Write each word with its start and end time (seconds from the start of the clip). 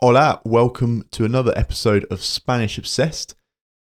Hola, 0.00 0.40
welcome 0.44 1.02
to 1.10 1.24
another 1.24 1.52
episode 1.56 2.06
of 2.08 2.22
Spanish 2.22 2.78
Obsessed. 2.78 3.34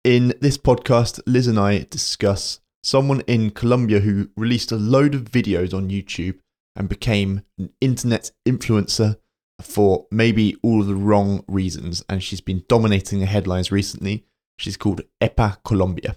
In 0.04 0.32
this 0.40 0.56
podcast, 0.56 1.20
Liz 1.26 1.48
and 1.48 1.58
I 1.58 1.88
discuss 1.90 2.60
someone 2.84 3.22
in 3.22 3.50
Colombia 3.50 3.98
who 3.98 4.30
released 4.36 4.70
a 4.70 4.76
load 4.76 5.16
of 5.16 5.24
videos 5.24 5.74
on 5.74 5.90
YouTube 5.90 6.38
and 6.76 6.88
became 6.88 7.42
an 7.58 7.70
internet 7.80 8.30
influencer 8.46 9.18
for 9.60 10.06
maybe 10.12 10.56
all 10.62 10.84
the 10.84 10.94
wrong 10.94 11.42
reasons. 11.48 12.04
And 12.08 12.22
she's 12.22 12.40
been 12.40 12.62
dominating 12.68 13.18
the 13.18 13.26
headlines 13.26 13.72
recently. 13.72 14.24
She's 14.56 14.76
called 14.76 15.00
Epa 15.20 15.56
Colombia. 15.64 16.16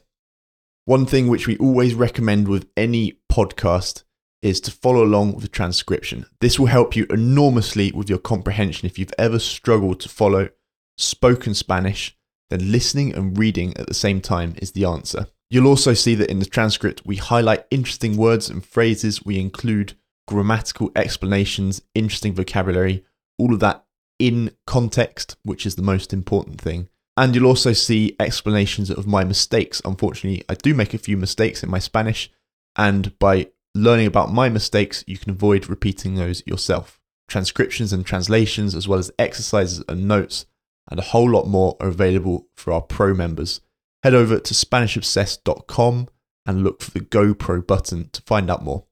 One 0.85 1.07
thing 1.07 1.27
which 1.27 1.47
we 1.47 1.57
always 1.57 1.95
recommend 1.95 2.47
with 2.47 2.69
any 2.77 3.17
podcast 3.31 4.03
is 4.41 4.59
to 4.61 4.71
follow 4.71 5.03
along 5.03 5.33
with 5.33 5.43
the 5.43 5.49
transcription. 5.49 6.25
This 6.39 6.59
will 6.59 6.67
help 6.67 6.95
you 6.95 7.05
enormously 7.09 7.91
with 7.91 8.09
your 8.09 8.19
comprehension 8.19 8.85
if 8.85 8.97
you've 8.97 9.13
ever 9.17 9.39
struggled 9.39 9.99
to 10.01 10.09
follow 10.09 10.49
spoken 10.97 11.53
Spanish, 11.53 12.17
then 12.49 12.71
listening 12.71 13.13
and 13.13 13.37
reading 13.37 13.75
at 13.77 13.87
the 13.87 13.93
same 13.93 14.21
time 14.21 14.55
is 14.57 14.71
the 14.71 14.85
answer. 14.85 15.27
You'll 15.49 15.67
also 15.67 15.93
see 15.93 16.15
that 16.15 16.31
in 16.31 16.39
the 16.39 16.45
transcript 16.45 17.05
we 17.05 17.17
highlight 17.17 17.65
interesting 17.71 18.17
words 18.17 18.49
and 18.49 18.65
phrases, 18.65 19.25
we 19.25 19.39
include 19.39 19.95
grammatical 20.27 20.91
explanations, 20.95 21.81
interesting 21.93 22.33
vocabulary, 22.33 23.03
all 23.37 23.53
of 23.53 23.59
that 23.59 23.85
in 24.17 24.51
context, 24.65 25.35
which 25.43 25.65
is 25.65 25.75
the 25.75 25.81
most 25.81 26.13
important 26.13 26.61
thing. 26.61 26.87
And 27.17 27.35
you'll 27.35 27.47
also 27.47 27.73
see 27.73 28.15
explanations 28.19 28.89
of 28.89 29.05
my 29.05 29.23
mistakes. 29.23 29.81
Unfortunately, 29.83 30.43
I 30.47 30.53
do 30.53 30.73
make 30.73 30.93
a 30.93 30.99
few 30.99 31.17
mistakes 31.17 31.63
in 31.63 31.69
my 31.69 31.79
Spanish, 31.79 32.31
and 32.77 33.17
by 33.19 33.49
learning 33.75 34.07
about 34.07 34.33
my 34.33 34.49
mistakes, 34.49 35.03
you 35.07 35.17
can 35.17 35.31
avoid 35.31 35.69
repeating 35.69 36.15
those 36.15 36.43
yourself. 36.45 36.99
Transcriptions 37.27 37.93
and 37.93 38.05
translations, 38.05 38.75
as 38.75 38.87
well 38.87 38.99
as 38.99 39.11
exercises 39.17 39.83
and 39.87 40.07
notes, 40.07 40.45
and 40.89 40.99
a 40.99 41.03
whole 41.03 41.29
lot 41.29 41.47
more 41.47 41.77
are 41.79 41.87
available 41.87 42.47
for 42.55 42.73
our 42.73 42.81
pro 42.81 43.13
members. 43.13 43.61
Head 44.03 44.13
over 44.13 44.39
to 44.39 44.53
SpanishObsessed.com 44.53 46.09
and 46.45 46.63
look 46.63 46.81
for 46.81 46.91
the 46.91 46.99
GoPro 46.99 47.65
button 47.65 48.09
to 48.11 48.21
find 48.23 48.49
out 48.49 48.63
more. 48.63 48.85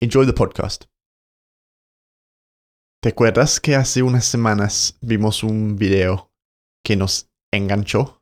Enjoy 0.00 0.24
the 0.24 0.32
podcast. 0.32 0.86
¿Te 3.02 3.10
acuerdas 3.10 3.60
que 3.60 3.74
hace 3.74 4.02
unas 4.02 4.24
semanas 4.24 4.94
vimos 5.02 5.42
un 5.42 5.76
video 5.76 6.30
que 6.84 6.96
nos 6.96 7.28
enganchó? 7.52 8.20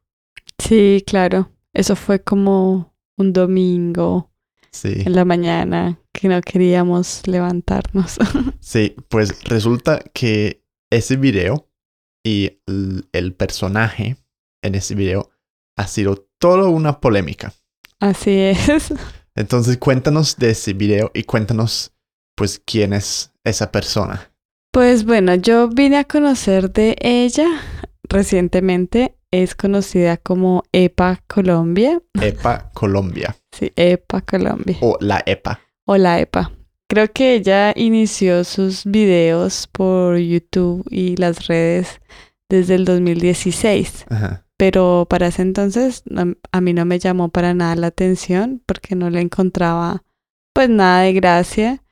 Sí, 0.58 1.04
claro. 1.06 1.50
Eso 1.74 1.94
fue 1.94 2.24
como 2.24 2.94
un 3.16 3.32
domingo 3.32 4.29
Sí. 4.72 5.02
en 5.04 5.14
la 5.14 5.24
mañana 5.24 5.98
que 6.12 6.28
no 6.28 6.40
queríamos 6.40 7.26
levantarnos. 7.26 8.18
Sí, 8.60 8.94
pues 9.08 9.42
resulta 9.44 10.00
que 10.14 10.62
ese 10.92 11.16
video 11.16 11.68
y 12.24 12.60
el, 12.66 13.08
el 13.12 13.34
personaje 13.34 14.16
en 14.62 14.74
ese 14.74 14.94
video 14.94 15.30
ha 15.76 15.86
sido 15.86 16.28
toda 16.38 16.68
una 16.68 17.00
polémica. 17.00 17.52
Así 17.98 18.30
es. 18.30 18.92
Entonces 19.34 19.78
cuéntanos 19.78 20.36
de 20.36 20.50
ese 20.50 20.72
video 20.72 21.10
y 21.14 21.24
cuéntanos 21.24 21.92
pues 22.36 22.62
quién 22.64 22.92
es 22.92 23.32
esa 23.44 23.72
persona. 23.72 24.30
Pues 24.72 25.04
bueno, 25.04 25.34
yo 25.34 25.68
vine 25.68 25.96
a 25.98 26.04
conocer 26.04 26.70
de 26.70 26.96
ella 27.00 27.48
recientemente. 28.04 29.16
Es 29.32 29.54
conocida 29.54 30.16
como 30.16 30.62
EPA 30.72 31.22
Colombia. 31.26 32.00
EPA 32.20 32.70
Colombia 32.72 33.39
Sí, 33.52 33.72
EPA 33.76 34.20
Colombia. 34.22 34.76
o 34.80 34.96
la 35.00 35.22
EPA. 35.26 35.60
O 35.86 35.96
la 35.96 36.20
EPA. 36.20 36.52
Creo 36.88 37.12
que 37.12 37.34
ella 37.34 37.72
inició 37.76 38.44
sus 38.44 38.84
videos 38.84 39.68
por 39.68 40.16
YouTube 40.18 40.84
y 40.90 41.16
las 41.16 41.46
redes 41.46 42.00
desde 42.48 42.74
el 42.74 42.84
2016. 42.84 44.06
Ajá. 44.10 44.44
pero 44.56 45.06
para 45.08 45.28
ese 45.28 45.40
entonces 45.40 46.02
a 46.52 46.60
mí 46.60 46.72
no 46.74 46.84
me 46.84 46.98
llamó 46.98 47.30
para 47.30 47.54
nada 47.54 47.76
la 47.76 47.86
atención 47.86 48.62
porque 48.66 48.94
no 48.94 49.08
le 49.08 49.20
encontraba 49.22 50.02
pues 50.52 50.68
nada 50.68 51.00
de 51.02 51.12
gracia 51.14 51.82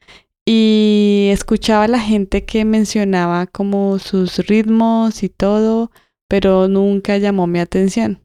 y 0.45 1.31
escuchaba 1.33 1.85
a 1.85 1.89
la 1.89 2.01
gente 2.01 2.45
que 2.45 2.65
mencionaba 2.65 3.47
como 3.47 3.99
sus 3.99 4.39
ritmos 4.47 5.23
y 5.23 5.29
todo, 5.29 5.91
pero 6.29 6.69
nunca 6.69 7.17
llamó 7.19 7.47
mi 7.47 7.59
atención. 7.59 8.23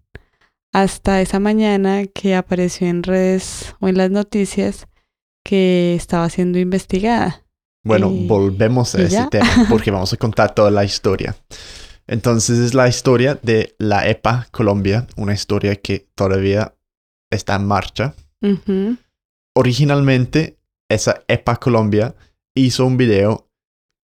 Hasta 0.74 1.22
esa 1.22 1.40
mañana 1.40 2.08
que 2.08 2.36
apareció 2.36 2.88
en 2.88 3.04
redes 3.04 3.76
o 3.80 3.88
en 3.88 3.98
las 3.98 4.10
noticias 4.10 4.88
que 5.46 5.94
estaba 5.96 6.30
siendo 6.30 6.58
investigada. 6.60 7.46
Bueno, 7.86 8.12
Y- 8.12 8.28
volvemos 8.28 8.96
a 8.96 9.02
¿y 9.02 9.06
ese 9.06 9.12
ya? 9.16 9.30
tema 9.30 9.68
porque 9.70 9.92
vamos 9.92 10.12
a 10.14 10.18
contar 10.18 10.56
toda 10.56 10.72
la 10.72 10.84
historia. 10.84 11.36
Entonces 12.08 12.60
es 12.60 12.74
la 12.74 12.88
historia 12.88 13.40
de 13.44 13.76
la 13.78 14.08
EPA 14.10 14.48
Colombia, 14.52 15.08
una 15.16 15.34
historia 15.34 15.76
que 15.76 16.08
todavía 16.16 16.76
está 17.32 17.56
en 17.56 17.66
marcha. 17.66 18.16
Originalmente, 19.56 20.58
esa 20.90 21.24
EPA 21.28 21.58
Colombia 21.58 22.16
hizo 22.56 22.86
un 22.86 22.98
video 22.98 23.50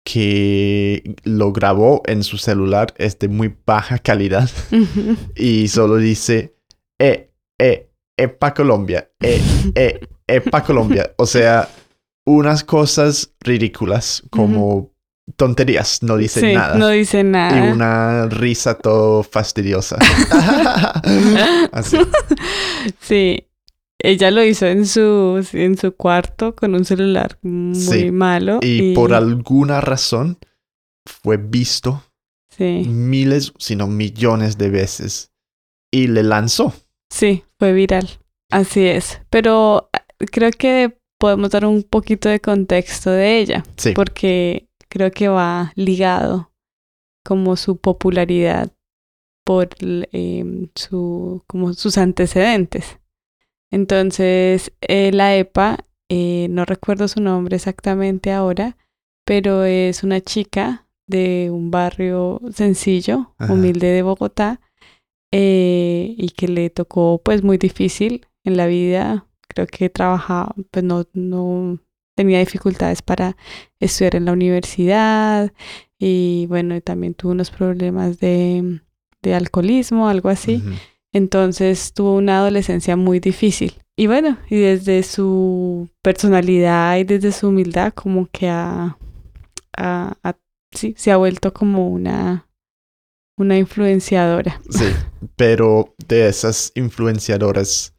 que 0.04 1.14
lo 1.24 1.52
grabó 1.52 2.02
en 2.06 2.22
su 2.24 2.36
celular, 2.36 2.92
es 2.98 3.18
de 3.18 3.28
muy 3.28 3.54
baja 3.64 3.98
calidad 3.98 4.50
y 5.34 5.68
solo 5.68 5.96
dice, 5.96 6.53
eh, 6.98 7.30
eh, 7.58 7.90
EPA 8.16 8.54
Colombia, 8.54 9.10
eh, 9.20 9.40
eh, 9.74 10.00
EPA 10.26 10.62
Colombia. 10.64 11.12
O 11.16 11.26
sea, 11.26 11.68
unas 12.26 12.64
cosas 12.64 13.32
ridículas 13.40 14.22
como 14.30 14.92
tonterías, 15.36 16.02
no 16.02 16.16
dice 16.16 16.40
Sí, 16.40 16.52
nada. 16.54 16.76
no 16.76 16.88
dice 16.88 17.20
Y 17.20 17.24
nada. 17.24 17.72
una 17.72 18.26
risa 18.26 18.74
todo 18.78 19.22
fastidiosa. 19.22 19.98
Así. 21.72 21.98
Sí, 23.00 23.48
ella 23.98 24.30
lo 24.30 24.44
hizo 24.44 24.66
en 24.66 24.86
su, 24.86 25.46
en 25.52 25.76
su 25.78 25.94
cuarto 25.96 26.54
con 26.54 26.74
un 26.74 26.84
celular 26.84 27.38
muy 27.42 27.74
Sí, 27.74 28.10
malo. 28.10 28.58
Y 28.62 28.94
por 28.94 29.14
alguna 29.14 29.80
razón 29.80 30.38
fue 31.06 31.36
visto 31.38 32.02
sí, 32.50 32.84
miles, 32.86 33.52
sino 33.58 33.86
millones 33.86 34.58
de 34.58 34.70
veces. 34.70 35.30
Y 35.90 36.08
le 36.08 36.22
lanzó. 36.22 36.74
Sí, 37.14 37.44
fue 37.58 37.72
viral. 37.72 38.08
Así 38.50 38.84
es. 38.86 39.20
Pero 39.30 39.88
ah, 39.92 40.04
creo 40.32 40.50
que 40.50 40.98
podemos 41.18 41.50
dar 41.50 41.64
un 41.64 41.82
poquito 41.82 42.28
de 42.28 42.40
contexto 42.40 43.10
de 43.10 43.38
ella, 43.38 43.62
Sí. 43.76 43.92
porque 43.92 44.68
creo 44.88 45.10
que 45.10 45.28
va 45.28 45.72
ligado 45.76 46.52
como 47.24 47.56
su 47.56 47.76
popularidad 47.78 48.70
por 49.46 49.68
em, 49.80 50.68
su, 50.74 51.42
como 51.46 51.72
sus 51.74 51.98
antecedentes. 51.98 52.98
Entonces, 53.70 54.72
eh, 54.82 55.10
la 55.12 55.36
EPA, 55.36 55.84
eh, 56.08 56.46
no 56.50 56.64
recuerdo 56.64 57.08
su 57.08 57.20
nombre 57.20 57.56
exactamente 57.56 58.30
ahora, 58.32 58.76
pero 59.26 59.64
es 59.64 60.02
una 60.04 60.20
chica 60.20 60.86
de 61.08 61.50
un 61.50 61.70
barrio 61.70 62.40
sencillo, 62.52 63.34
Ajá. 63.38 63.52
humilde 63.52 63.88
de 63.88 64.02
Bogotá, 64.02 64.60
eh, 65.36 66.14
y 66.16 66.28
que 66.30 66.46
le 66.46 66.70
tocó 66.70 67.20
pues 67.24 67.42
muy 67.42 67.58
difícil 67.58 68.24
en 68.44 68.56
la 68.56 68.66
vida. 68.66 69.26
Creo 69.48 69.66
que 69.66 69.90
trabajaba, 69.90 70.54
pues 70.70 70.84
no, 70.84 71.04
no 71.12 71.80
tenía 72.14 72.38
dificultades 72.38 73.02
para 73.02 73.36
estudiar 73.80 74.14
en 74.14 74.26
la 74.26 74.32
universidad 74.32 75.52
y 75.98 76.46
bueno, 76.48 76.80
también 76.80 77.14
tuvo 77.14 77.32
unos 77.32 77.50
problemas 77.50 78.20
de, 78.20 78.80
de 79.22 79.34
alcoholismo, 79.34 80.08
algo 80.08 80.28
así. 80.28 80.62
Entonces 81.12 81.92
tuvo 81.92 82.14
una 82.16 82.38
adolescencia 82.38 82.96
muy 82.96 83.18
difícil. 83.20 83.74
Y 83.96 84.06
bueno, 84.06 84.38
y 84.50 84.56
desde 84.56 85.02
su 85.02 85.88
personalidad 86.02 86.96
y 86.98 87.04
desde 87.04 87.32
su 87.32 87.48
humildad, 87.48 87.92
como 87.92 88.28
que 88.32 88.48
ha, 88.48 88.96
ha- 89.76 90.16
ha- 90.22 90.36
sí, 90.72 90.94
se 90.96 91.10
ha 91.12 91.16
vuelto 91.16 91.52
como 91.52 91.88
una, 91.88 92.46
una 93.36 93.58
influenciadora. 93.58 94.60
Sí, 94.70 94.84
pero 95.36 95.94
de 96.08 96.28
esas 96.28 96.72
influenciadoras 96.74 97.94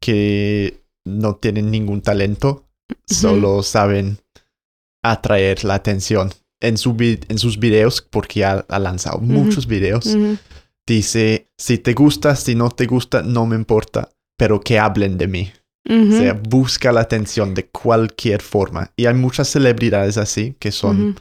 que 0.00 0.80
no 1.04 1.36
tienen 1.36 1.70
ningún 1.70 2.02
talento, 2.02 2.66
solo 3.06 3.62
saben 3.62 4.18
atraer 5.02 5.64
la 5.64 5.74
atención. 5.74 6.30
En, 6.60 6.76
su 6.76 6.94
vi- 6.94 7.20
en 7.28 7.38
sus 7.38 7.58
videos, 7.58 8.02
porque 8.02 8.44
ha, 8.44 8.64
ha 8.68 8.78
lanzado 8.80 9.18
muchos 9.20 9.66
videos, 9.68 10.16
dice, 10.86 11.46
si 11.56 11.78
te 11.78 11.92
gusta, 11.94 12.34
si 12.34 12.54
no 12.56 12.70
te 12.70 12.86
gusta, 12.86 13.22
no 13.22 13.46
me 13.46 13.54
importa, 13.54 14.08
pero 14.36 14.60
que 14.60 14.78
hablen 14.78 15.18
de 15.18 15.28
mí. 15.28 15.52
O 15.88 16.16
sea, 16.18 16.32
busca 16.34 16.92
la 16.92 17.00
atención 17.00 17.54
de 17.54 17.66
cualquier 17.68 18.42
forma. 18.42 18.92
Y 18.96 19.06
hay 19.06 19.14
muchas 19.14 19.48
celebridades 19.48 20.18
así 20.18 20.54
que 20.58 20.70
son. 20.72 21.16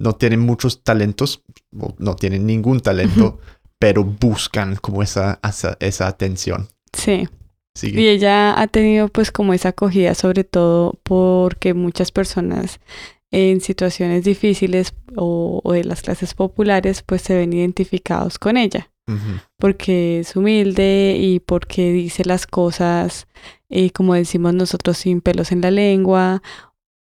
No 0.00 0.14
tienen 0.14 0.40
muchos 0.40 0.82
talentos, 0.82 1.42
o 1.78 1.94
no 1.98 2.16
tienen 2.16 2.46
ningún 2.46 2.80
talento, 2.80 3.38
pero 3.78 4.02
buscan 4.02 4.76
como 4.76 5.02
esa, 5.02 5.38
esa, 5.46 5.76
esa 5.78 6.06
atención. 6.08 6.68
Sí. 6.92 7.28
Sigue. 7.74 8.00
Y 8.00 8.08
ella 8.08 8.60
ha 8.60 8.66
tenido 8.66 9.06
pues 9.08 9.30
como 9.30 9.54
esa 9.54 9.68
acogida 9.68 10.14
sobre 10.14 10.42
todo 10.42 10.98
porque 11.04 11.72
muchas 11.72 12.10
personas 12.10 12.80
en 13.30 13.60
situaciones 13.60 14.24
difíciles 14.24 14.92
o, 15.16 15.60
o 15.62 15.72
de 15.72 15.84
las 15.84 16.02
clases 16.02 16.34
populares, 16.34 17.02
pues 17.02 17.22
se 17.22 17.36
ven 17.36 17.52
identificados 17.52 18.38
con 18.38 18.56
ella, 18.56 18.90
porque 19.56 20.20
es 20.20 20.36
humilde 20.36 21.16
y 21.18 21.40
porque 21.40 21.92
dice 21.92 22.24
las 22.24 22.46
cosas, 22.46 23.26
eh, 23.68 23.90
como 23.90 24.14
decimos 24.14 24.54
nosotros, 24.54 24.98
sin 24.98 25.20
pelos 25.20 25.52
en 25.52 25.60
la 25.60 25.70
lengua. 25.70 26.42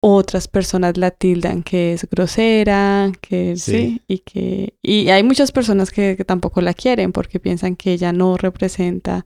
Otras 0.05 0.49
personas 0.49 0.97
la 0.97 1.11
tildan 1.11 1.63
que 1.63 1.93
es 1.93 2.05
grosera, 2.09 3.09
que 3.21 3.55
sí, 3.55 3.71
Sí. 3.71 4.01
y 4.05 4.17
que 4.19 4.73
y 4.81 5.07
hay 5.09 5.23
muchas 5.23 5.53
personas 5.53 5.91
que, 5.91 6.17
que 6.17 6.25
tampoco 6.25 6.59
la 6.59 6.73
quieren 6.73 7.13
porque 7.13 7.39
piensan 7.39 7.77
que 7.77 7.93
ella 7.93 8.11
no 8.11 8.35
representa 8.35 9.25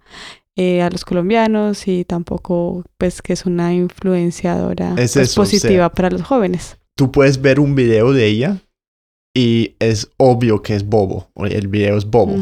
eh, 0.56 0.84
a 0.84 0.92
los 0.92 1.04
colombianos 1.04 1.88
y 1.88 2.06
tampoco 2.06 2.84
pues 3.00 3.24
que 3.24 3.34
es 3.34 3.48
una 3.48 3.74
influenciadora 3.74 4.90
Es 4.98 5.14
pues, 5.14 5.16
eso, 5.16 5.42
o 5.42 5.46
sea, 5.46 5.58
positiva 5.60 5.90
para 5.92 6.12
los 6.12 6.22
jóvenes. 6.22 6.78
Tú 6.96 7.12
puedes 7.12 7.42
ver 7.42 7.60
un 7.60 7.74
video 7.74 8.14
de 8.14 8.26
ella 8.28 8.58
y 9.36 9.76
es 9.80 10.10
obvio 10.18 10.62
que 10.62 10.76
es 10.76 10.84
bobo, 10.86 11.30
el 11.50 11.68
video 11.68 11.98
es 11.98 12.06
bobo, 12.06 12.36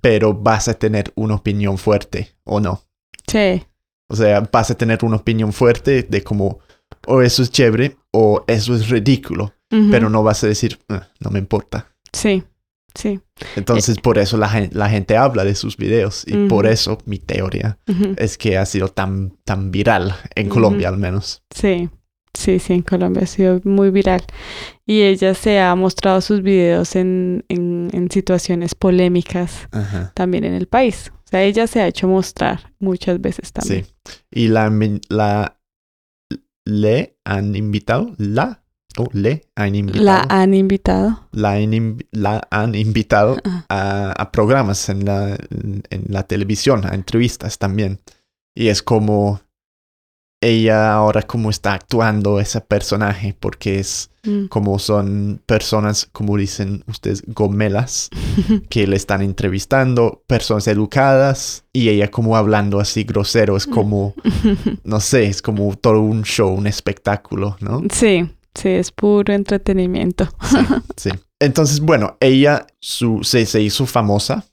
pero 0.00 0.34
vas 0.34 0.68
a 0.68 0.74
tener 0.74 1.12
una 1.16 1.34
opinión 1.36 1.78
fuerte 1.78 2.28
o 2.44 2.60
no. 2.60 2.82
Sí, 3.26 3.62
O 4.10 4.16
sea, 4.16 4.40
vas 4.52 4.70
a 4.70 4.74
tener 4.74 5.04
una 5.04 5.16
opinión 5.16 5.52
fuerte 5.52 6.02
de 6.02 6.22
como, 6.22 6.60
o 7.06 7.22
eso 7.22 7.42
es 7.42 7.50
chévere 7.50 7.96
o 8.12 8.44
eso 8.46 8.74
es 8.74 8.88
ridículo, 8.88 9.54
pero 9.90 10.08
no 10.10 10.22
vas 10.22 10.42
a 10.44 10.46
decir, 10.46 10.78
"Ah, 10.88 11.08
no 11.20 11.30
me 11.30 11.38
importa. 11.38 11.88
sí, 12.12 12.42
sí. 12.94 13.20
Entonces, 13.54 13.98
por 13.98 14.18
eso 14.18 14.36
la, 14.36 14.48
gen- 14.48 14.70
la 14.72 14.88
gente 14.88 15.16
habla 15.16 15.44
de 15.44 15.54
sus 15.54 15.76
videos 15.76 16.24
y 16.26 16.48
por 16.48 16.66
eso 16.66 16.98
mi 17.04 17.18
teoría 17.18 17.78
ujú. 17.86 18.14
es 18.16 18.36
que 18.38 18.56
ha 18.58 18.66
sido 18.66 18.88
tan, 18.88 19.36
tan 19.44 19.70
viral 19.70 20.14
en. 20.34 20.48
Colombia 20.48 20.88
al 20.88 20.96
menos. 20.98 21.42
Sí, 21.54 21.88
sí, 22.34 22.58
sí, 22.58 22.72
en 22.72 22.82
Colombia 22.82 23.22
ha 23.22 23.26
sido 23.26 23.60
muy 23.64 23.90
viral. 23.90 24.22
Y 24.86 25.02
ella 25.02 25.34
se 25.34 25.60
ha 25.60 25.74
mostrado 25.76 26.20
sus 26.22 26.42
videos 26.42 26.96
en, 26.96 27.44
en, 27.48 27.90
en 27.92 28.10
situaciones 28.10 28.74
polémicas 28.74 29.68
Ajá. 29.70 30.10
también 30.14 30.44
en 30.44 30.54
el 30.54 30.66
país. 30.66 31.12
O 31.24 31.28
sea, 31.28 31.42
ella 31.42 31.66
se 31.66 31.80
ha 31.82 31.86
hecho 31.86 32.08
mostrar 32.08 32.72
muchas 32.80 33.20
veces 33.20 33.52
también. 33.52 33.84
Sí. 33.84 34.12
Y 34.30 34.48
la 34.48 35.57
le 36.68 37.16
han 37.24 37.54
invitado, 37.56 38.14
la 38.18 38.62
o 38.98 39.08
le 39.12 39.46
han 39.56 39.74
invitado, 39.74 40.04
La 40.04 40.26
han 40.28 40.52
invitado. 40.54 41.28
la, 41.32 41.52
han 41.52 41.72
invi- 41.72 42.06
la 42.12 42.46
han 42.50 42.74
invitado 42.74 43.36
a, 43.68 44.12
a 44.12 44.32
programas 44.32 44.88
en 44.88 45.04
la, 45.04 45.36
en 45.90 46.04
la 46.08 46.24
televisión, 46.24 46.84
a 46.84 46.94
entrevistas 46.94 47.58
también. 47.58 48.00
Y 48.54 48.68
es 48.68 48.82
como 48.82 49.40
ella 50.40 50.92
ahora 50.92 51.22
como 51.22 51.50
está 51.50 51.74
actuando 51.74 52.38
ese 52.40 52.60
personaje, 52.60 53.34
porque 53.38 53.80
es 53.80 54.10
mm. 54.24 54.46
como 54.46 54.78
son 54.78 55.40
personas, 55.46 56.08
como 56.12 56.36
dicen 56.36 56.84
ustedes, 56.86 57.22
gomelas, 57.26 58.10
que 58.68 58.86
le 58.86 58.96
están 58.96 59.22
entrevistando, 59.22 60.22
personas 60.26 60.68
educadas, 60.68 61.64
y 61.72 61.88
ella 61.88 62.10
como 62.10 62.36
hablando 62.36 62.80
así 62.80 63.04
grosero, 63.04 63.56
es 63.56 63.66
como, 63.66 64.14
no 64.84 65.00
sé, 65.00 65.26
es 65.26 65.42
como 65.42 65.76
todo 65.76 66.00
un 66.00 66.22
show, 66.22 66.52
un 66.52 66.66
espectáculo, 66.66 67.56
¿no? 67.60 67.82
sí, 67.90 68.28
sí, 68.54 68.68
es 68.68 68.92
puro 68.92 69.32
entretenimiento. 69.32 70.28
Sí, 70.42 70.58
sí. 70.96 71.10
Entonces, 71.40 71.80
bueno, 71.80 72.16
ella 72.20 72.66
su, 72.80 73.20
se, 73.22 73.46
se 73.46 73.60
hizo 73.60 73.86
famosa 73.86 74.44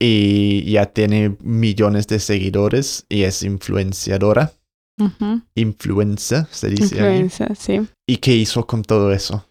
y 0.00 0.70
ya 0.70 0.86
tiene 0.86 1.36
millones 1.40 2.06
de 2.06 2.18
seguidores 2.18 3.06
y 3.08 3.22
es 3.22 3.42
influenciadora, 3.42 4.52
ujú. 4.98 5.42
influencer, 5.54 6.46
se 6.50 6.68
dice. 6.68 7.00
ahí. 7.00 7.20
Influenza, 7.20 7.54
sí. 7.54 7.80
¿Y 8.06 8.16
qué 8.18 8.34
hizo 8.34 8.66
con 8.66 8.82
todo 8.82 9.12
eso? 9.12 9.46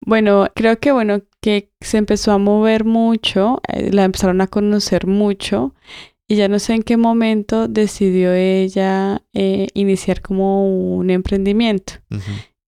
Bueno, 0.00 0.46
creo 0.54 0.78
que 0.78 0.92
bueno, 0.92 1.22
que 1.40 1.70
se 1.80 1.98
empezó 1.98 2.32
a 2.32 2.38
mover 2.38 2.84
mucho, 2.84 3.60
eh, 3.68 3.90
la 3.92 4.04
empezaron 4.04 4.40
a 4.40 4.46
conocer 4.46 5.06
mucho 5.06 5.74
y 6.28 6.36
ya 6.36 6.48
no 6.48 6.58
sé 6.58 6.74
en 6.74 6.82
qué 6.82 6.96
momento 6.96 7.68
decidió 7.68 8.32
ella 8.32 9.22
eh, 9.32 9.68
iniciar 9.74 10.20
como 10.20 10.96
un 10.96 11.10
emprendimiento. 11.10 11.94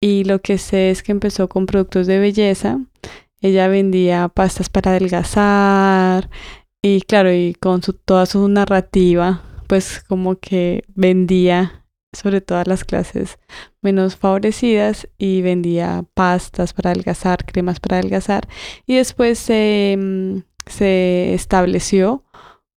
Y 0.02 0.26
lo 0.26 0.42
que 0.42 0.58
sé 0.58 0.90
es 0.90 1.02
que 1.04 1.12
empezó 1.12 1.48
con 1.48 1.66
productos 1.66 2.08
de 2.08 2.20
belleza. 2.20 2.80
Ella 3.42 3.68
vendía 3.68 4.28
pastas 4.28 4.70
para 4.70 4.92
adelgazar 4.92 6.30
y 6.82 7.02
claro, 7.02 7.32
y 7.34 7.54
con 7.54 7.82
su, 7.82 7.94
toda 7.94 8.26
su 8.26 8.48
narrativa, 8.50 9.42
pues 9.68 10.04
como 10.08 10.36
que 10.36 10.84
vendía 10.96 11.83
sobre 12.14 12.42
todas 12.42 12.68
las 12.68 12.84
clases 12.84 13.38
menos 13.82 14.16
favorecidas 14.16 15.08
y 15.18 15.42
vendía 15.42 16.06
pastas 16.14 16.74
para 16.74 16.92
adelgazar, 16.92 17.46
cremas 17.46 17.80
para 17.80 17.98
adelgazar 17.98 18.48
y 18.86 18.96
después 18.96 19.40
se, 19.40 19.98
mm, 20.00 20.38
se 20.70 21.34
estableció 21.34 22.24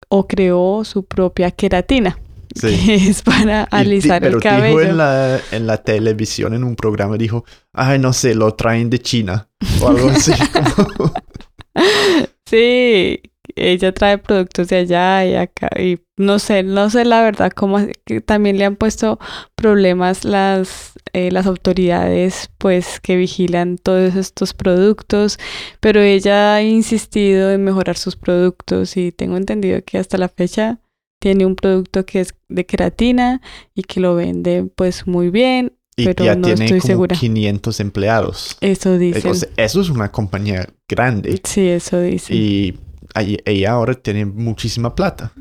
o 0.10 0.28
creó 0.28 0.84
su 0.86 1.06
propia 1.06 1.52
queratina, 1.52 2.18
Sí. 2.56 2.68
que 2.86 2.96
es 3.10 3.22
para 3.22 3.64
alisar 3.64 4.24
el 4.24 4.40
cabello. 4.40 4.80
dijo 4.80 4.90
en 4.92 4.98
la, 4.98 5.40
en 5.52 5.68
la 5.68 5.78
televisión, 5.84 6.54
en 6.54 6.64
un 6.64 6.76
programa, 6.76 7.18
dijo, 7.18 7.44
ay, 7.74 8.00
no 8.00 8.14
sé, 8.14 8.34
lo 8.36 8.54
traen 8.54 8.90
de 8.90 9.00
China 9.00 9.50
o 9.82 9.90
algo 9.90 10.10
así. 10.10 10.32
como- 10.98 11.12
Sí, 12.46 13.20
ella 13.56 13.94
trae 13.94 14.18
productos 14.18 14.68
de 14.68 14.78
allá 14.78 15.26
y 15.26 15.36
acá 15.36 15.70
y 15.80 16.00
no 16.18 16.40
sé, 16.40 16.64
no 16.64 16.90
sé 16.90 17.06
la 17.06 17.22
verdad 17.22 17.52
cómo 17.56 17.80
que 18.06 18.22
también 18.22 18.58
le 18.58 18.66
han 18.66 18.76
puesto 18.76 19.20
problemas 19.56 20.26
las 20.26 20.94
eh, 21.14 21.32
las 21.32 21.46
autoridades 21.46 22.50
pues 22.58 23.00
que 23.00 23.16
vigilan 23.16 23.78
todos 23.78 24.16
estos 24.16 24.54
productos, 24.54 25.38
pero 25.80 26.02
ella 26.02 26.56
ha 26.56 26.62
insistido 26.62 27.52
en 27.52 27.64
mejorar 27.64 27.98
sus 27.98 28.16
productos 28.16 28.98
y 28.98 29.12
tengo 29.12 29.38
entendido 29.38 29.82
que 29.86 29.98
hasta 29.98 30.18
la 30.18 30.30
fecha 30.30 30.80
tiene 31.20 31.46
un 31.46 31.56
producto 31.56 32.06
que 32.06 32.22
es 32.22 32.36
de 32.50 32.66
queratina 32.66 33.42
y 33.74 33.84
que 33.84 34.00
lo 34.00 34.16
vende 34.16 34.70
pues 34.76 35.08
muy 35.08 35.30
bien, 35.30 35.74
y 35.98 36.06
Pero 36.06 36.26
ya 36.26 36.36
no 36.36 36.48
tiene 36.48 36.66
estoy 36.66 36.80
como 36.82 36.94
segura. 36.94 37.16
500 37.16 37.80
empleados. 37.80 38.58
eso 38.60 38.94
Eh, 39.00 39.34
sea, 39.34 39.50
eso 39.56 39.82
es 39.82 39.90
una 39.90 40.12
compañía 40.12 40.68
grande. 40.90 41.40
Sí, 41.46 41.68
eso 41.70 42.02
dicen. 42.02 42.36
Y 42.36 42.78
ella 43.22 43.72
ahora 43.72 43.94
tiene 43.94 44.26
muchísima 44.26 44.96
plata. 44.96 45.32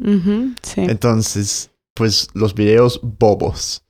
Sí. 0.62 0.81
Entonces, 0.82 1.71
pues 1.94 2.29
los 2.35 2.55
videos 2.55 3.00
bobos. 3.03 3.82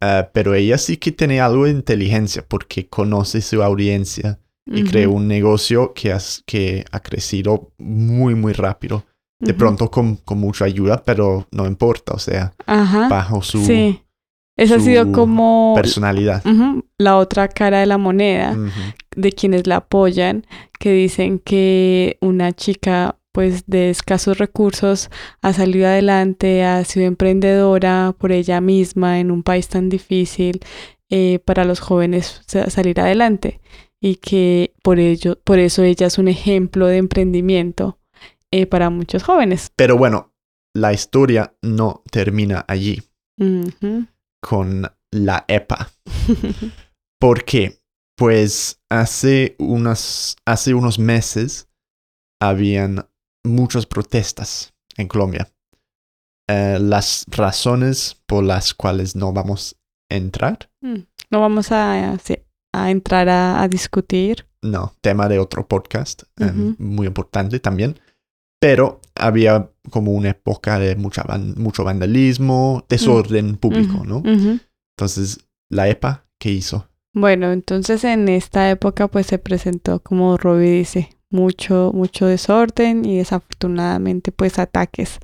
Ah, 0.00 0.30
pero 0.32 0.54
ella 0.54 0.78
sí 0.78 0.96
que 0.96 1.12
tiene 1.12 1.40
algo 1.40 1.64
de 1.66 1.70
inteligencia 1.70 2.44
porque 2.46 2.88
conoce 2.88 3.40
su 3.40 3.62
audiencia 3.62 4.40
y 4.66 4.82
ujú, 4.82 4.90
creó 4.90 5.12
un 5.12 5.28
negocio 5.28 5.92
que, 5.94 6.12
has- 6.12 6.42
que 6.46 6.84
ha 6.90 7.00
crecido 7.00 7.72
muy, 7.78 8.34
muy 8.34 8.52
rápido. 8.52 9.04
De 9.40 9.52
pronto 9.52 9.90
con, 9.90 10.16
con 10.16 10.38
mucha 10.38 10.64
ayuda, 10.64 11.02
pero 11.04 11.46
no 11.50 11.66
importa, 11.66 12.14
o 12.14 12.18
sea, 12.18 12.54
bajo 13.10 13.42
su 13.42 13.62
sí. 13.64 14.00
Esa 14.56 14.76
ha 14.76 14.80
sido 14.80 15.02
como 15.12 15.72
personalidad. 15.74 16.42
la 16.98 17.16
otra 17.16 17.48
cara 17.48 17.80
de 17.80 17.86
la 17.86 17.98
moneda 17.98 18.54
de 19.16 19.32
quienes 19.32 19.66
la 19.66 19.76
apoyan, 19.76 20.46
que 20.78 20.92
dicen 20.92 21.38
que 21.40 22.18
una 22.20 22.52
chica 22.52 23.18
pues 23.32 23.64
de 23.66 23.90
escasos 23.90 24.38
recursos 24.38 25.10
ha 25.42 25.52
salido 25.52 25.88
adelante, 25.88 26.62
ha 26.62 26.84
sido 26.84 27.06
emprendedora 27.06 28.14
por 28.16 28.30
ella 28.30 28.60
misma 28.60 29.18
en 29.18 29.32
un 29.32 29.42
país 29.42 29.66
tan 29.68 29.88
difícil 29.88 30.60
eh, 31.10 31.40
para 31.44 31.64
los 31.64 31.80
jóvenes 31.80 32.42
sa- 32.46 32.70
salir 32.70 33.00
adelante 33.00 33.60
y 34.00 34.16
que 34.16 34.72
por 34.84 35.00
ello, 35.00 35.36
por 35.42 35.58
eso 35.58 35.82
ella 35.82 36.06
es 36.06 36.18
un 36.18 36.28
ejemplo 36.28 36.86
de 36.86 36.98
emprendimiento 36.98 37.98
eh, 38.52 38.66
para 38.66 38.88
muchos 38.90 39.24
jóvenes. 39.24 39.72
Pero 39.74 39.96
bueno, 39.96 40.32
la 40.72 40.92
historia 40.92 41.54
no 41.60 42.02
termina 42.12 42.64
allí. 42.68 43.02
Con 44.46 44.82
la 45.10 45.44
EPA. 45.48 45.90
¿Por 47.18 47.44
qué? 47.44 47.78
Pues 48.16 48.78
hace, 48.90 49.56
unas, 49.58 50.36
hace 50.46 50.74
unos 50.74 50.98
meses 50.98 51.68
habían 52.40 53.08
muchas 53.44 53.86
protestas 53.86 54.74
en 54.96 55.08
Colombia. 55.08 55.48
Eh, 56.48 56.78
las 56.78 57.24
razones 57.28 58.20
por 58.26 58.44
las 58.44 58.74
cuales 58.74 59.16
no 59.16 59.32
vamos 59.32 59.76
a 60.10 60.16
entrar, 60.16 60.70
No 60.82 61.40
vamos 61.40 61.72
a, 61.72 62.18
entrar 62.86 63.28
a, 63.30 63.62
a 63.62 63.68
discutir. 63.68 64.46
no, 64.62 64.94
tema 65.00 65.28
de 65.28 65.38
otro 65.38 65.66
podcast, 65.66 66.24
eh, 66.38 66.52
muy 66.78 67.06
importante 67.06 67.58
también. 67.60 67.98
Pero 68.64 69.02
había 69.14 69.70
como 69.90 70.12
una 70.12 70.30
época 70.30 70.78
de 70.78 70.96
mucha 70.96 71.22
van- 71.22 71.52
mucho 71.58 71.84
vandalismo, 71.84 72.86
desorden 72.88 73.56
público, 73.56 73.96
Ujú, 73.96 74.04
¿no? 74.06 74.22
Entonces, 74.96 75.38
la 75.68 75.86
EPA, 75.90 76.24
¿qué 76.40 76.50
hizo? 76.50 76.88
Bueno, 77.12 77.52
entonces 77.52 78.04
en 78.04 78.26
esta 78.30 78.70
época 78.70 79.08
pues 79.08 79.26
se 79.26 79.38
presentó, 79.38 80.00
como 80.00 80.38
Robbie 80.38 80.70
dice, 80.78 81.10
mucho, 81.28 81.90
mucho 81.92 82.24
desorden 82.24 83.04
y 83.04 83.18
desafortunadamente 83.18 84.32
pues 84.32 84.58
ataques. 84.58 85.18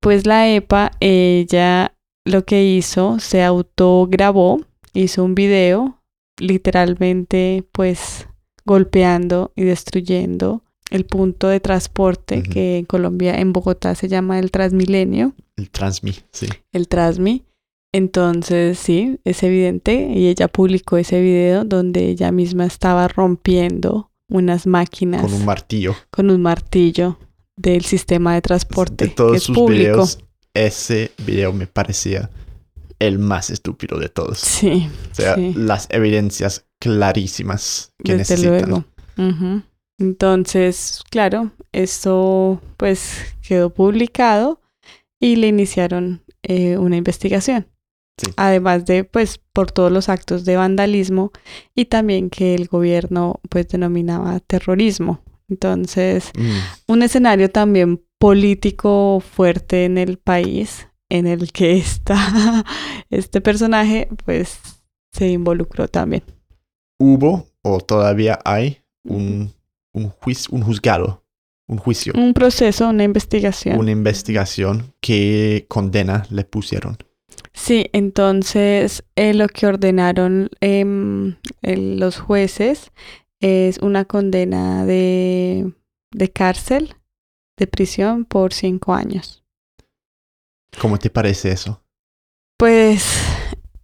Pues 0.00 0.24
la 0.24 0.48
EPA, 0.48 0.92
ella 1.00 1.94
lo 2.24 2.46
que 2.46 2.64
hizo, 2.64 3.18
se 3.18 3.44
autograbó, 3.44 4.62
hizo 4.94 5.22
un 5.24 5.34
video 5.34 6.02
literalmente 6.38 7.68
pues 7.72 8.26
golpeando 8.64 9.52
y 9.56 9.64
destruyendo 9.64 10.62
el 10.90 11.04
punto 11.04 11.48
de 11.48 11.60
transporte 11.60 12.42
que 12.42 12.78
en 12.78 12.84
Colombia, 12.84 13.38
en 13.40 13.52
Bogotá 13.52 13.94
se 13.94 14.08
llama 14.08 14.38
el 14.38 14.50
Transmilenio, 14.50 15.34
El 15.56 15.70
Transmi, 15.70 16.14
sí. 16.32 16.46
el 16.72 16.88
Transmi. 16.88 17.42
Entonces, 17.92 18.78
sí, 18.78 19.18
es 19.24 19.42
evidente 19.42 19.94
y 20.14 20.26
ella 20.28 20.48
publicó 20.48 20.96
ese 20.98 21.20
video 21.20 21.64
donde 21.64 22.08
ella 22.08 22.30
misma 22.30 22.66
estaba 22.66 23.08
rompiendo 23.08 24.10
unas 24.28 24.66
máquinas 24.66 25.22
Con 25.22 25.32
un 25.32 25.44
martillo. 25.44 25.94
con 26.10 26.30
un 26.30 26.42
martillo 26.42 27.18
del 27.56 27.84
sistema 27.84 28.34
de 28.34 28.42
transporte 28.42 29.06
de 29.06 29.10
todos 29.12 29.30
que 29.32 29.36
es 29.38 29.42
sus 29.44 29.56
público. 29.56 29.82
videos, 29.92 30.18
ese 30.52 31.12
video 31.24 31.52
me 31.52 31.66
parecía 31.66 32.28
el 32.98 33.18
más 33.18 33.50
estúpido 33.50 33.98
de 33.98 34.08
todos. 34.08 34.38
Sí, 34.40 34.88
O 35.12 35.14
sea, 35.14 35.36
sí. 35.36 35.52
las 35.56 35.86
evidencias 35.90 36.66
clarísimas 36.80 37.92
que 38.04 38.16
desde 38.16 38.34
necesitan. 38.36 38.84
luego. 39.16 39.62
Entonces, 39.98 41.02
claro, 41.10 41.52
esto 41.72 42.60
pues 42.76 43.18
quedó 43.42 43.70
publicado 43.70 44.60
y 45.18 45.36
le 45.36 45.48
iniciaron 45.48 46.22
eh, 46.42 46.76
una 46.76 46.96
investigación. 46.96 47.68
Sí. 48.18 48.30
Además 48.36 48.86
de, 48.86 49.04
pues, 49.04 49.40
por 49.52 49.72
todos 49.72 49.92
los 49.92 50.08
actos 50.08 50.44
de 50.44 50.56
vandalismo 50.56 51.32
y 51.74 51.86
también 51.86 52.30
que 52.30 52.54
el 52.54 52.66
gobierno, 52.66 53.40
pues, 53.50 53.68
denominaba 53.68 54.40
terrorismo. 54.40 55.20
Entonces, 55.48 56.30
Mm, 56.36 56.92
un 56.92 57.02
escenario 57.02 57.50
también 57.50 58.02
político 58.18 59.20
fuerte 59.20 59.84
en 59.84 59.98
el 59.98 60.18
país 60.18 60.88
en 61.10 61.26
el 61.26 61.52
que 61.52 61.76
está 61.76 62.16
este 63.10 63.40
personaje, 63.40 64.08
pues, 64.24 64.58
se 65.12 65.28
involucró 65.28 65.86
también. 65.88 66.22
Hubo 66.98 67.46
o 67.62 67.80
todavía 67.80 68.38
hay 68.44 68.78
un, 69.04 69.52
un, 69.96 70.10
juicio, 70.10 70.54
un 70.54 70.62
juzgado, 70.62 71.24
un 71.66 71.78
juicio, 71.78 72.12
Un 72.16 72.34
proceso, 72.34 72.88
una 72.88 73.04
investigación. 73.04 73.78
una 73.78 73.90
investigación 73.90 74.92
que 75.00 75.64
condena 75.68 76.26
le 76.30 76.44
pusieron. 76.44 76.98
Sí, 77.52 77.86
entonces 77.92 79.02
eh, 79.16 79.32
lo 79.32 79.48
que 79.48 79.66
ordenaron 79.66 80.50
em, 80.60 81.36
los 81.62 82.18
jueces 82.18 82.92
es 83.40 83.78
una 83.78 84.04
condena 84.04 84.84
de, 84.84 85.72
de 86.12 86.30
cárcel, 86.30 86.94
de 87.56 87.66
prisión 87.66 88.26
por 88.26 88.52
cinco 88.52 88.94
años. 88.94 89.42
¿Cómo 90.78 90.98
te 90.98 91.08
parece 91.08 91.50
eso? 91.52 91.82
Pues 92.58 93.04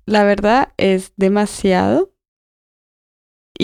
la 0.04 0.24
verdad 0.24 0.72
es 0.76 1.12
demasiado. 1.16 2.11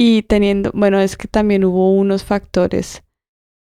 Y 0.00 0.22
teniendo, 0.22 0.70
bueno, 0.74 1.00
es 1.00 1.16
que 1.16 1.26
también 1.26 1.64
hubo 1.64 1.92
unos 1.92 2.22
factores 2.22 3.02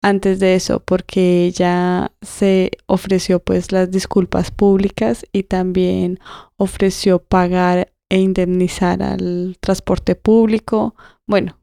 antes 0.01 0.39
de 0.39 0.55
eso, 0.55 0.79
porque 0.79 1.45
ella 1.45 2.13
se 2.23 2.71
ofreció 2.87 3.41
pues 3.41 3.73
las 3.73 3.91
disculpas 3.91 4.53
públicas 4.53 5.27
y 5.33 5.43
también 5.43 6.21
ofreció 6.57 7.19
pagar 7.19 7.93
e 8.09 8.19
indemnizar 8.21 9.03
al 9.03 9.57
transporte 9.59 10.15
público. 10.15 10.95
Bueno, 11.27 11.59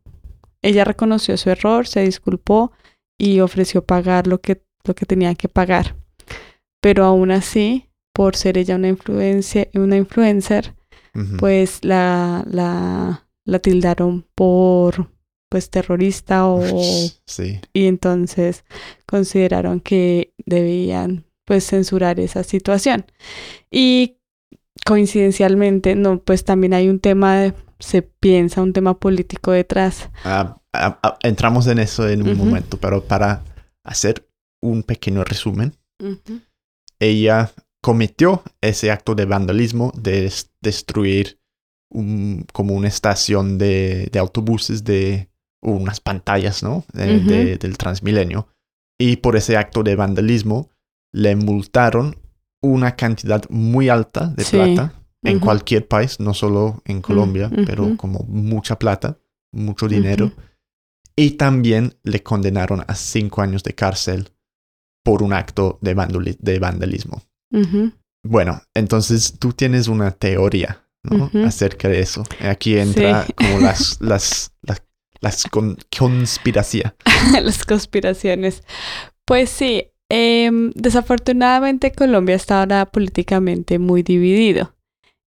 ella 0.62 0.84
reconoció 0.84 1.38
su 1.38 1.50
error, 1.50 1.88
se 1.88 2.02
disculpó 2.02 2.74
y 3.18 3.40
ofreció 3.40 3.86
pagar 3.86 4.28
lo 4.28 4.42
que, 4.42 4.64
lo 4.84 4.96
que 4.96 5.06
tenía 5.06 5.34
que 5.36 5.48
pagar. 5.48 5.96
Pero 6.82 7.06
aún 7.06 7.32
así, 7.32 7.88
por 8.14 8.36
ser 8.36 8.58
ella 8.58 8.76
una, 8.76 8.90
influencia, 8.90 9.70
una 9.76 9.96
influencer, 9.96 10.76
pues 11.40 11.86
la, 11.86 12.44
la, 12.46 13.27
la 13.48 13.60
tildaron 13.60 14.26
por 14.36 15.10
pues 15.50 15.70
terrorista 15.70 16.46
o 16.46 16.62
Sí. 17.26 17.60
y 17.74 17.86
entonces 17.88 18.66
consideraron 19.06 19.80
que 19.80 20.34
debían 20.46 21.26
pues 21.46 21.66
censurar 21.66 22.20
esa 22.20 22.44
situación. 22.44 23.06
Y 23.72 24.18
coincidencialmente 24.86 25.96
no 25.96 26.20
pues 26.22 26.44
también 26.44 26.74
hay 26.74 26.90
un 26.90 27.00
tema 27.00 27.38
de- 27.40 27.54
se 27.80 28.02
piensa 28.02 28.62
un 28.62 28.74
tema 28.74 29.00
político 29.00 29.52
detrás. 29.52 30.10
Ah, 30.26 30.60
ah, 30.74 31.00
ah, 31.04 31.18
entramos 31.22 31.68
en 31.68 31.80
eso 31.80 32.08
en 32.10 32.28
un 32.28 32.36
momento, 32.38 32.78
pero 32.78 33.04
para 33.04 33.44
hacer 33.84 34.28
un 34.62 34.84
pequeño 34.84 35.24
resumen, 35.24 35.74
ella 37.00 37.52
cometió 37.82 38.44
ese 38.62 38.92
acto 38.92 39.16
de 39.16 39.26
vandalismo 39.26 39.92
de 39.96 40.22
des- 40.24 40.52
destruir 40.62 41.40
un- 41.90 42.46
como 42.54 42.74
una 42.76 42.88
estación 42.88 43.58
de, 43.58 44.10
de 44.12 44.20
autobuses 44.20 44.84
de 44.84 45.30
unas 45.62 46.00
pantallas, 46.00 46.64
¿no? 46.64 46.84
De- 46.94 47.18
Ujú. 47.18 47.28
de- 47.30 47.58
del 47.58 47.78
Transmilenio. 47.78 48.48
Y 49.00 49.18
por 49.18 49.36
ese 49.36 49.58
acto 49.58 49.84
de 49.84 49.96
vandalismo 49.96 50.70
le 51.14 51.36
multaron 51.36 52.16
una 52.62 52.96
cantidad 52.96 53.44
muy 53.50 53.90
alta 53.90 54.28
de 54.28 54.44
Sí. 54.44 54.58
plata 54.58 54.94
en 55.24 55.40
cualquier 55.40 55.88
país, 55.88 56.20
no 56.20 56.34
solo 56.34 56.82
en 56.86 57.02
Colombia, 57.02 57.50
pero 57.66 57.96
como 57.98 58.20
mucha 58.28 58.78
plata, 58.80 59.18
mucho 59.52 59.88
dinero. 59.88 60.32
Y 61.16 61.32
también 61.32 61.96
le 62.04 62.22
condenaron 62.24 62.84
a 62.88 62.96
cinco 62.96 63.42
años 63.42 63.64
de 63.64 63.74
cárcel 63.74 64.30
por 65.04 65.24
un 65.24 65.34
acto 65.34 65.80
de, 65.82 65.96
vandali- 65.96 66.38
de 66.40 66.60
vandalismo. 66.60 67.24
Bueno, 68.24 68.62
entonces 68.74 69.38
tú 69.40 69.54
tienes 69.54 69.88
una 69.88 70.12
teoría 70.12 70.84
¿no? 71.10 71.26
Ujú. 71.26 71.46
acerca 71.46 71.88
de 71.90 72.00
eso. 72.00 72.24
Aquí 72.42 72.78
entra 72.78 73.26
Sí. 73.26 73.34
como 73.38 73.60
las, 73.60 73.98
las, 74.02 74.52
las, 74.62 74.84
las 75.22 75.44
con- 75.46 75.78
conspiración. 75.98 76.94
las 77.44 77.64
conspiraciones. 77.66 78.64
Pues 79.26 79.50
sí, 79.50 79.88
em, 80.10 80.72
desafortunadamente 80.76 81.92
Colombia 81.92 82.36
está 82.36 82.60
ahora 82.60 82.86
políticamente 82.86 83.80
muy 83.80 84.04
dividido. 84.04 84.74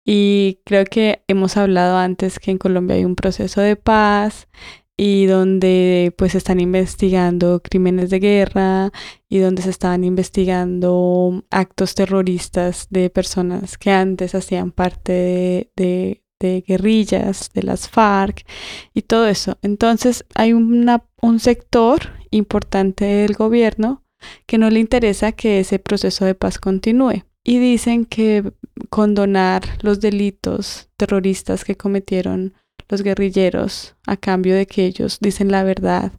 Y 0.06 0.60
creo 0.66 0.86
que 0.86 1.24
hemos 1.28 1.58
hablado 1.58 1.98
antes 1.98 2.40
que 2.40 2.52
en 2.52 2.58
Colombia 2.58 2.96
hay 2.96 3.04
un 3.06 3.16
proceso 3.16 3.60
de 3.60 3.76
paz 3.76 4.48
y 4.98 5.28
donde 5.28 6.14
pues 6.18 6.34
están 6.34 6.60
investigando 6.60 7.62
crímenes 7.62 8.10
de 8.10 8.20
guerra 8.20 8.92
y 9.30 9.38
donde 9.38 9.62
se 9.62 9.70
estaban 9.70 10.04
investigando 10.04 11.44
actos 11.52 11.94
terroristas 11.96 12.88
de 12.90 13.10
personas 13.10 13.78
que 13.78 13.92
antes 13.92 14.34
hacían 14.36 14.72
parte 14.72 15.12
de, 15.14 15.72
de- 15.76 16.24
de 16.40 16.64
guerrillas, 16.68 17.50
de 17.56 17.64
las 17.64 17.90
FARC 17.90 18.46
y 18.94 19.02
todo 19.04 19.28
eso. 19.28 19.58
Entonces 19.64 20.24
hay 20.36 20.54
una, 20.54 21.04
un 21.20 21.40
sector 21.40 22.12
importante 22.30 23.06
del 23.06 23.34
gobierno 23.34 24.04
que 24.46 24.60
no 24.60 24.70
le 24.70 24.80
interesa 24.80 25.32
que 25.32 25.60
ese 25.60 25.80
proceso 25.80 26.26
de 26.26 26.36
paz 26.36 26.60
continúe. 26.60 27.24
Y 27.44 27.60
dicen 27.60 28.06
que 28.06 28.52
condonar 28.90 29.64
los 29.82 30.00
delitos 30.02 30.90
terroristas 30.98 31.64
que 31.64 31.76
cometieron 31.78 32.54
los 32.90 33.04
guerrilleros 33.04 33.96
a 34.06 34.18
cambio 34.18 34.56
de 34.56 34.66
que 34.66 34.86
ellos 34.86 35.20
dicen 35.20 35.52
la 35.52 35.64
verdad 35.64 36.12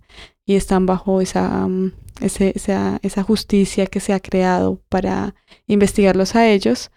y 0.45 0.57
están 0.57 0.87
bajo 0.87 1.21
esa, 1.21 1.69
esa, 2.21 2.99
esa 3.03 3.23
justicia 3.23 3.87
que 3.87 4.01
se 4.01 4.13
ha 4.13 4.21
creado 4.21 4.81
para 4.89 5.35
investigarlos 5.67 6.35
a 6.35 6.49
ellos, 6.49 6.91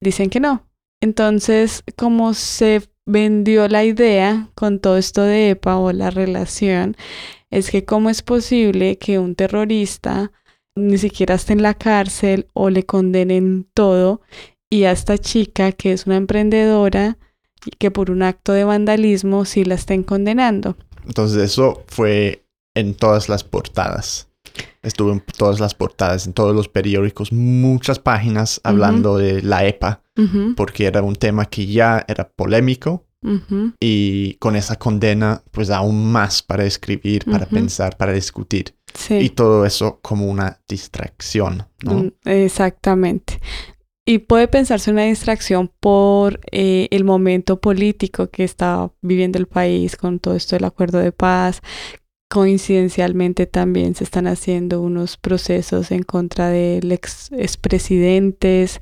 dicen 0.00 0.28
que 0.30 0.40
no. 0.40 0.66
Entonces, 1.00 1.84
como 1.96 2.34
se 2.34 2.82
vendió 3.04 3.68
la 3.68 3.84
idea 3.84 4.50
con 4.54 4.80
todo 4.80 4.96
esto 4.96 5.22
de 5.22 5.50
EPA 5.50 5.78
o 5.78 5.92
la 5.92 6.10
relación, 6.10 6.96
es 7.50 7.70
que 7.70 7.84
cómo 7.84 8.10
es 8.10 8.22
posible 8.22 8.98
que 8.98 9.18
un 9.18 9.34
terrorista 9.34 10.32
ni 10.74 10.98
siquiera 10.98 11.36
esté 11.36 11.52
en 11.52 11.62
la 11.62 11.74
cárcel 11.74 12.48
o 12.52 12.70
le 12.70 12.84
condenen 12.84 13.66
todo 13.72 14.20
y 14.68 14.84
a 14.84 14.92
esta 14.92 15.16
chica 15.16 15.72
que 15.72 15.92
es 15.92 16.06
una 16.06 16.16
emprendedora 16.16 17.18
que 17.78 17.90
por 17.90 18.10
un 18.10 18.22
acto 18.22 18.52
de 18.52 18.64
vandalismo 18.64 19.44
sí 19.44 19.64
la 19.64 19.74
estén 19.74 20.02
condenando. 20.02 20.76
Entonces 21.06 21.38
eso 21.42 21.84
fue 21.88 22.44
en 22.74 22.94
todas 22.94 23.28
las 23.28 23.44
portadas. 23.44 24.28
Estuvo 24.82 25.12
en 25.12 25.22
todas 25.36 25.60
las 25.60 25.74
portadas, 25.74 26.26
en 26.26 26.32
todos 26.32 26.54
los 26.54 26.68
periódicos, 26.68 27.32
muchas 27.32 27.98
páginas 27.98 28.60
hablando 28.64 29.16
de 29.18 29.42
la 29.42 29.66
EPA, 29.66 30.02
Ujú, 30.16 30.54
porque 30.54 30.86
era 30.86 31.02
un 31.02 31.16
tema 31.16 31.44
que 31.46 31.66
ya 31.66 32.04
era 32.08 32.28
polémico 32.28 33.04
ujú, 33.22 33.72
y 33.80 34.34
con 34.34 34.56
esa 34.56 34.76
condena, 34.76 35.42
pues 35.50 35.70
aún 35.70 36.10
más 36.10 36.42
para 36.42 36.64
escribir, 36.64 37.24
para 37.24 37.46
pensar, 37.46 37.96
para 37.96 38.12
discutir. 38.12 38.74
sí. 38.94 39.14
Y 39.16 39.30
todo 39.30 39.66
eso 39.66 39.98
como 40.00 40.26
una 40.26 40.60
distracción, 40.68 41.66
¿no? 41.82 41.92
Mm, 41.94 42.12
Exactamente. 42.24 43.40
Y 44.08 44.20
puede 44.20 44.46
pensarse 44.46 44.92
una 44.92 45.02
distracción 45.02 45.68
por 45.80 46.38
eh, 46.52 46.86
el 46.92 47.02
momento 47.02 47.60
político 47.60 48.30
que 48.30 48.44
está 48.44 48.92
viviendo 49.02 49.36
el 49.36 49.48
país 49.48 49.96
con 49.96 50.20
todo 50.20 50.36
esto 50.36 50.54
del 50.54 50.64
acuerdo 50.64 50.98
de 51.00 51.10
paz. 51.10 51.60
Coincidencialmente 52.30 53.46
también 53.46 53.96
se 53.96 54.04
están 54.04 54.28
haciendo 54.28 54.80
unos 54.80 55.16
procesos 55.16 55.90
en 55.90 56.04
contra 56.04 56.50
de 56.50 56.78
ex 56.88 57.32
expresidentes, 57.32 58.80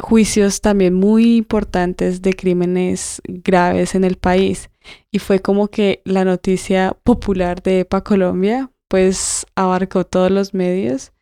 juicios 0.00 0.60
también 0.60 0.94
muy 0.94 1.36
importantes 1.36 2.20
de 2.20 2.32
crímenes 2.32 3.22
graves 3.28 3.94
en 3.94 4.02
el 4.02 4.16
país. 4.16 4.68
y 5.12 5.20
fue 5.20 5.40
como 5.40 5.68
que 5.68 6.02
la 6.04 6.24
noticia 6.24 6.96
popular 7.04 7.62
de 7.62 7.80
EPA 7.80 8.02
Colombia 8.02 8.70
pues 8.88 9.46
abarcó 9.54 10.04
todos 10.04 10.30
los 10.32 10.54
medios 10.54 11.12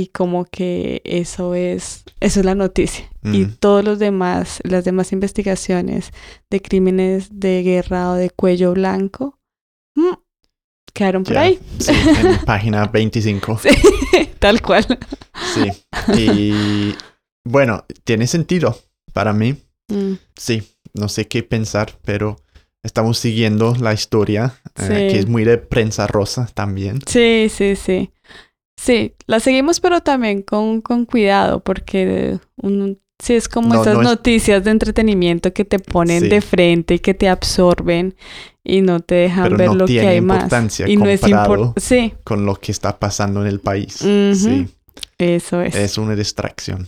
y 0.00 0.06
como 0.08 0.44
que 0.44 1.02
eso 1.04 1.56
es 1.56 2.04
eso 2.20 2.38
es 2.40 2.46
la 2.46 2.54
noticia 2.54 3.04
y 3.24 3.46
todos 3.46 3.84
los 3.84 3.98
demás 3.98 4.60
las 4.62 4.84
demás 4.84 5.12
investigaciones 5.12 6.12
de 6.50 6.62
crímenes 6.62 7.40
de 7.40 7.62
guerra 7.64 8.10
o 8.12 8.14
de 8.14 8.30
cuello 8.30 8.72
blanco 8.74 9.40
mm, 9.96 10.14
quedaron 10.94 11.24
por 11.24 11.36
ahí 11.36 11.58
Sí, 11.80 11.92
en 11.92 12.38
página 12.44 12.86
25. 12.86 13.58
Sí, 13.62 13.68
tal 14.38 14.62
cual 14.62 14.86
Sí. 15.54 15.68
Y 16.16 16.94
bueno, 17.44 17.84
tiene 18.04 18.26
sentido 18.26 18.78
para 19.12 19.32
mí. 19.32 19.56
Mm, 19.88 20.14
Sí, 20.36 20.62
no 20.94 21.08
sé 21.08 21.26
qué 21.26 21.42
pensar, 21.42 21.98
pero 22.04 22.36
estamos 22.84 23.18
siguiendo 23.18 23.74
la 23.80 23.92
historia, 23.94 24.60
eh, 24.76 25.08
que 25.10 25.18
es 25.18 25.26
muy 25.26 25.44
de 25.44 25.58
prensa 25.58 26.06
rosa 26.06 26.48
también. 26.54 27.00
sí 27.06 27.48
sí 27.50 27.74
sí 27.76 28.10
sí 28.80 29.14
la 29.26 29.40
seguimos 29.40 29.80
pero 29.80 30.00
también 30.02 30.42
con, 30.42 30.80
con 30.82 31.04
cuidado 31.04 31.60
porque 31.64 32.38
un, 32.56 33.00
sí 33.18 33.34
es 33.34 33.48
como 33.48 33.74
No, 33.74 33.82
esas 33.82 33.94
no 33.94 34.02
es- 34.02 34.08
noticias 34.08 34.62
de 34.62 34.70
entretenimiento 34.70 35.52
que 35.52 35.64
te 35.64 35.78
ponen 35.80 36.22
Sí. 36.22 36.28
de 36.28 36.40
frente 36.40 36.94
y 36.94 36.98
que 37.00 37.12
te 37.14 37.28
absorben 37.28 38.14
y 38.62 38.80
no 38.82 39.00
te 39.00 39.14
dejan 39.16 39.44
Pero 39.44 39.56
ver 39.56 39.66
no 39.68 39.74
lo 39.74 39.86
que 39.86 40.00
hay 40.06 40.20
más. 40.20 40.44
y 40.86 40.96
no 40.96 41.06
es 41.06 41.22
importante 41.26 41.80
sí. 41.80 42.12
Con 42.22 42.46
lo 42.46 42.54
que 42.56 42.70
está 42.70 42.98
pasando 42.98 43.40
en 43.40 43.48
el 43.48 43.60
país. 43.60 43.94
Sí, 43.94 44.68
eso 45.18 45.60
es, 45.62 45.74
es 45.74 45.98
una 45.98 46.14
distracción. 46.14 46.86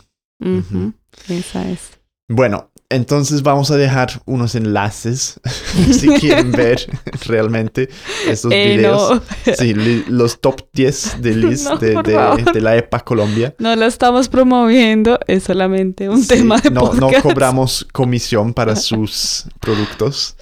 Esa 1.29 1.69
es. 1.71 1.99
Bueno, 2.29 2.70
entonces 2.91 3.43
vamos 3.43 3.71
a 3.71 3.77
dejar 3.77 4.21
unos 4.27 4.55
enlaces 4.57 5.41
si 5.93 6.09
quieren 6.21 6.51
ver 6.53 6.87
realmente 7.27 7.89
estos 8.29 8.53
Eh, 8.53 8.77
videos. 8.77 9.15
no, 9.47 9.55
Sí, 9.57 9.75
los 10.09 10.41
top 10.41 10.63
10 10.73 11.23
de 11.23 11.35
Liz 11.37 11.65
No, 11.65 11.79
de, 11.79 11.95
de- 12.03 12.53
de 12.53 12.61
la 12.61 12.77
EPA 12.77 13.01
Colombia. 13.01 13.55
no 13.59 13.75
lo 13.77 13.87
estamos 13.87 14.29
promoviendo 14.29 15.19
es 15.27 15.45
solamente 15.45 16.09
un 16.09 16.21
Sí, 16.23 16.29
tema 16.29 16.59
de 16.61 16.71
no, 16.71 16.93
no 16.93 17.07
podcast. 17.07 17.23
cobramos 17.23 17.87
comisión 17.93 18.53
para 18.55 18.75
sus 18.77 19.45
productos, 19.61 20.37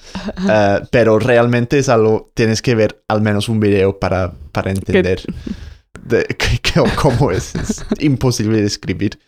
eh, 0.49 0.79
pero 0.91 1.19
realmente 1.19 1.77
es 1.79 1.87
algo, 1.87 2.31
tienes 2.33 2.61
que 2.61 2.73
ver 2.75 3.03
al 3.07 3.21
menos 3.21 3.47
un 3.47 3.59
video 3.59 3.99
para, 3.99 4.33
para 4.51 4.71
entender 4.71 5.21
de, 6.03 6.23
que- 6.25 6.57
que- 6.59 6.83
cómo 6.95 7.29
es. 7.31 7.53
Es 7.55 7.85
imposible 7.99 8.61
describir. 8.61 9.19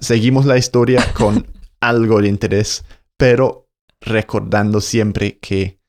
Seguimos 0.00 0.46
la 0.46 0.58
historia 0.58 1.04
con 1.14 1.46
algo 1.80 2.20
de 2.20 2.28
interés, 2.28 2.84
pero 3.16 3.68
recordando 4.00 4.80
siempre 4.80 5.38
que 5.38 5.80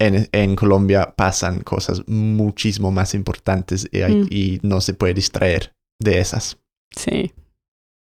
en, 0.00 0.28
en 0.32 0.56
Colombia 0.56 1.14
pasan 1.16 1.60
cosas 1.60 2.02
muchísimo 2.08 2.90
más 2.90 3.14
importantes 3.14 3.88
y, 3.92 4.00
hay- 4.02 4.14
Mm. 4.22 4.26
y 4.30 4.60
no 4.62 4.80
se 4.80 4.94
puede 4.94 5.14
distraer 5.14 5.74
de 6.00 6.18
esas. 6.20 6.58
Sí, 6.96 7.32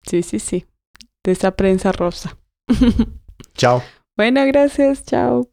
sí, 0.06 0.24
sí, 0.24 0.40
sí. 0.40 0.66
De 1.24 1.32
esa 1.34 1.52
prensa 1.56 1.92
rosa. 1.92 2.38
Chao. 3.56 3.84
bueno, 4.16 4.46
gracias, 4.46 5.04
chao. 5.06 5.50